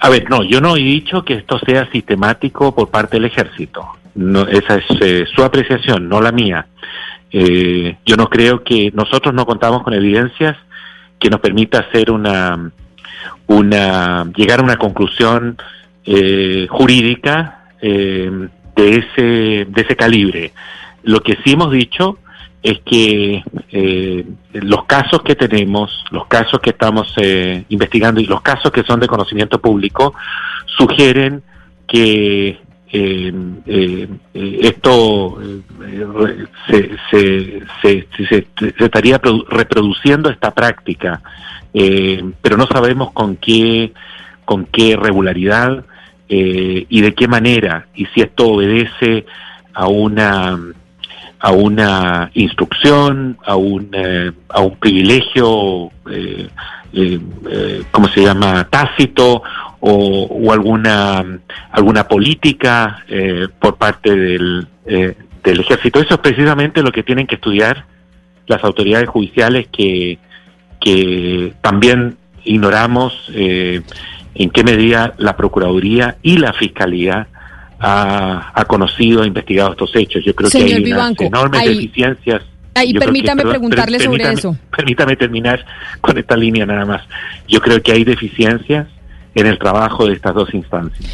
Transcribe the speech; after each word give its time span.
A 0.00 0.08
ver, 0.08 0.28
no, 0.30 0.42
yo 0.44 0.60
no 0.60 0.76
he 0.76 0.80
dicho 0.80 1.24
que 1.24 1.34
esto 1.34 1.58
sea 1.58 1.90
sistemático 1.90 2.74
por 2.74 2.90
parte 2.90 3.16
del 3.16 3.26
ejército. 3.26 3.86
No, 4.14 4.42
esa 4.46 4.76
es 4.76 4.84
eh, 5.00 5.24
su 5.34 5.42
apreciación, 5.42 6.08
no 6.08 6.20
la 6.20 6.32
mía. 6.32 6.66
Eh, 7.30 7.96
yo 8.04 8.16
no 8.16 8.28
creo 8.28 8.62
que 8.64 8.90
nosotros 8.94 9.34
no 9.34 9.46
contamos 9.46 9.82
con 9.82 9.94
evidencias 9.94 10.56
que 11.18 11.30
nos 11.30 11.40
permita 11.40 11.80
hacer 11.80 12.10
una, 12.10 12.70
una 13.46 14.30
llegar 14.34 14.60
a 14.60 14.64
una 14.64 14.76
conclusión 14.76 15.58
eh, 16.04 16.66
jurídica 16.70 17.54
de 17.80 18.50
ese 18.76 19.66
de 19.68 19.82
ese 19.82 19.96
calibre. 19.96 20.52
Lo 21.04 21.20
que 21.20 21.38
sí 21.44 21.52
hemos 21.52 21.70
dicho 21.70 22.18
es 22.62 22.80
que 22.84 23.42
eh, 23.70 24.26
los 24.52 24.84
casos 24.84 25.22
que 25.22 25.36
tenemos, 25.36 26.04
los 26.10 26.26
casos 26.26 26.60
que 26.60 26.70
estamos 26.70 27.12
eh, 27.18 27.64
investigando 27.68 28.20
y 28.20 28.26
los 28.26 28.40
casos 28.42 28.72
que 28.72 28.82
son 28.82 29.00
de 29.00 29.06
conocimiento 29.06 29.60
público 29.60 30.14
sugieren 30.66 31.42
que 31.86 32.58
eh, 32.90 33.32
eh 33.64 34.08
esto 34.62 35.38
se, 36.66 36.90
se, 37.10 37.62
se, 37.82 38.08
se, 38.28 38.84
estaría 38.84 39.20
reproduciendo 39.48 40.30
esta 40.30 40.52
práctica, 40.52 41.20
pero 41.72 42.56
no 42.56 42.66
sabemos 42.66 43.12
con 43.12 43.36
qué, 43.36 43.92
con 44.44 44.64
qué 44.66 44.96
regularidad 44.96 45.84
y 46.28 47.00
de 47.00 47.14
qué 47.14 47.28
manera, 47.28 47.86
y 47.94 48.06
si 48.06 48.20
esto 48.20 48.48
obedece 48.48 49.26
a 49.74 49.86
una 49.86 50.58
a 51.40 51.52
una 51.52 52.30
instrucción, 52.34 53.38
a 53.44 53.56
un, 53.56 53.90
eh, 53.92 54.32
a 54.48 54.60
un 54.60 54.76
privilegio, 54.76 55.90
eh, 56.10 56.48
eh, 56.92 57.20
¿cómo 57.90 58.08
se 58.08 58.22
llama?, 58.22 58.66
tácito 58.68 59.42
o, 59.80 60.24
o 60.24 60.52
alguna, 60.52 61.24
alguna 61.70 62.08
política 62.08 63.04
por 63.60 63.76
parte 63.76 64.14
del, 64.14 64.66
del 64.84 65.60
ejército. 65.60 66.00
Eso 66.00 66.14
es 66.14 66.20
precisamente 66.20 66.82
lo 66.82 66.90
que 66.90 67.04
tienen 67.04 67.26
que 67.26 67.36
estudiar 67.36 67.84
las 68.46 68.64
autoridades 68.64 69.08
judiciales 69.08 69.68
que, 69.70 70.18
que 70.80 71.52
también 71.60 72.16
ignoramos 72.44 73.30
en 73.34 74.50
qué 74.50 74.64
medida 74.64 75.14
la 75.18 75.36
Procuraduría 75.36 76.16
y 76.22 76.38
la 76.38 76.52
Fiscalía 76.52 77.28
ha, 77.80 78.64
conocido, 78.66 79.22
ha 79.22 79.26
investigado 79.26 79.72
estos 79.72 79.94
hechos. 79.94 80.24
Yo 80.24 80.34
creo 80.34 80.50
que 80.50 80.58
hay 80.58 80.72
enormes 80.72 81.64
deficiencias. 81.64 82.42
Ahí 82.74 82.94
permítame 82.94 83.42
preguntarle 83.42 83.98
sobre 83.98 84.32
eso. 84.32 84.56
Permítame 84.76 85.16
terminar 85.16 85.64
con 86.00 86.16
esta 86.18 86.36
línea 86.36 86.66
nada 86.66 86.84
más. 86.84 87.02
Yo 87.48 87.60
creo 87.60 87.82
que 87.82 87.92
hay 87.92 88.04
deficiencias 88.04 88.86
en 89.34 89.46
el 89.46 89.58
trabajo 89.58 90.06
de 90.06 90.14
estas 90.14 90.34
dos 90.34 90.52
instancias. 90.54 91.08